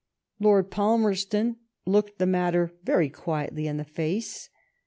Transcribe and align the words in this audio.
Lord 0.39 0.71
Palmerston 0.71 1.57
looked 1.85 2.17
the 2.17 2.25
matter 2.25 2.73
very 2.83 3.07
quietly 3.07 3.67
in 3.67 3.77
the 3.77 3.85
face. 3.85 4.49